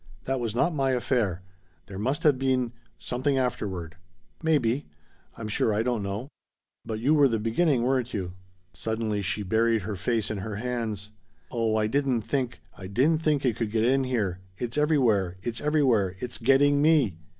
"That 0.23 0.39
was 0.39 0.55
not 0.55 0.73
my 0.73 0.93
affair. 0.93 1.43
There 1.85 1.99
must 1.99 2.23
have 2.23 2.39
been 2.39 2.71
something 2.97 3.37
afterward." 3.37 3.97
"Maybe. 4.41 4.87
I'm 5.37 5.47
sure 5.47 5.71
I 5.71 5.83
don't 5.83 6.01
know. 6.01 6.27
But 6.83 6.99
you 6.99 7.13
were 7.13 7.27
the 7.27 7.37
beginning, 7.37 7.83
weren't 7.83 8.11
you?" 8.11 8.33
Suddenly 8.73 9.21
she 9.21 9.43
buried 9.43 9.83
her 9.83 9.95
face 9.95 10.31
in 10.31 10.39
her 10.39 10.55
hands. 10.55 11.11
"Oh 11.51 11.75
I 11.75 11.85
didn't 11.85 12.23
think 12.23 12.61
I 12.75 12.87
didn't 12.87 13.21
think 13.21 13.45
it 13.45 13.57
could 13.57 13.69
get 13.69 13.85
in 13.85 14.03
here! 14.05 14.39
It's 14.57 14.75
everywhere! 14.75 15.37
It's 15.43 15.61
everywhere! 15.61 16.15
It's 16.19 16.39
getting 16.39 16.81
me!" 16.81 17.17